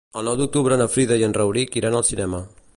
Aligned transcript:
El 0.19 0.23
nou 0.27 0.37
d'octubre 0.39 0.79
na 0.83 0.87
Frida 0.95 1.19
i 1.21 1.27
en 1.29 1.37
Rauric 1.39 1.81
iran 1.83 1.99
al 2.01 2.07
cinema. 2.11 2.45